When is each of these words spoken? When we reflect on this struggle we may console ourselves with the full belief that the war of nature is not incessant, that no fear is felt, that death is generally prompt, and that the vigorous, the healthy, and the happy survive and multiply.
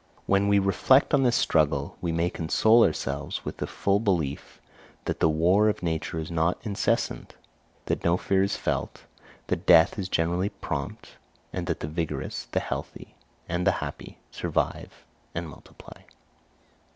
When 0.25 0.47
we 0.47 0.57
reflect 0.57 1.13
on 1.13 1.21
this 1.21 1.35
struggle 1.35 1.95
we 2.01 2.11
may 2.11 2.31
console 2.31 2.83
ourselves 2.83 3.45
with 3.45 3.57
the 3.57 3.67
full 3.67 3.99
belief 3.99 4.59
that 5.05 5.19
the 5.19 5.29
war 5.29 5.69
of 5.69 5.83
nature 5.83 6.17
is 6.17 6.31
not 6.31 6.57
incessant, 6.63 7.35
that 7.85 8.03
no 8.03 8.17
fear 8.17 8.41
is 8.41 8.55
felt, 8.55 9.03
that 9.45 9.67
death 9.67 9.99
is 9.99 10.09
generally 10.09 10.49
prompt, 10.49 11.17
and 11.53 11.67
that 11.67 11.81
the 11.81 11.87
vigorous, 11.87 12.45
the 12.45 12.61
healthy, 12.61 13.13
and 13.47 13.67
the 13.67 13.73
happy 13.73 14.17
survive 14.31 15.05
and 15.35 15.47
multiply. 15.47 16.01